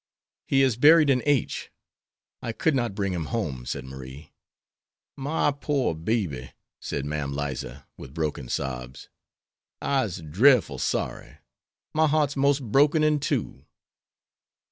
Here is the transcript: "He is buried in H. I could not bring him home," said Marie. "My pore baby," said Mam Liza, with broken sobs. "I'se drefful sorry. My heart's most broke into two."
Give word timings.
"He 0.47 0.63
is 0.63 0.77
buried 0.77 1.11
in 1.11 1.21
H. 1.27 1.69
I 2.41 2.53
could 2.53 2.73
not 2.73 2.95
bring 2.95 3.13
him 3.13 3.25
home," 3.25 3.67
said 3.67 3.85
Marie. 3.85 4.33
"My 5.15 5.51
pore 5.51 5.93
baby," 5.95 6.53
said 6.79 7.05
Mam 7.05 7.35
Liza, 7.35 7.85
with 7.97 8.11
broken 8.15 8.49
sobs. 8.49 9.09
"I'se 9.79 10.21
drefful 10.23 10.79
sorry. 10.79 11.37
My 11.93 12.07
heart's 12.07 12.35
most 12.35 12.63
broke 12.63 12.95
into 12.95 13.19
two." 13.19 13.65